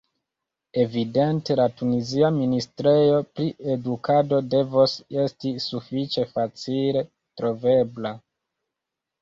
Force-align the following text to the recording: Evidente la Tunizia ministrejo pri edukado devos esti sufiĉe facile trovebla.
Evidente 0.83 1.57
la 1.59 1.65
Tunizia 1.81 2.31
ministrejo 2.37 3.19
pri 3.35 3.47
edukado 3.75 4.41
devos 4.55 4.97
esti 5.27 5.53
sufiĉe 5.67 6.27
facile 6.33 7.05
trovebla. 7.13 8.17